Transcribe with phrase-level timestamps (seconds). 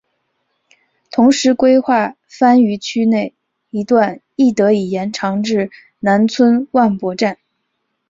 [1.11, 3.35] 同时规划番禺区内
[3.69, 7.37] 一段亦得以延长至南村万博站。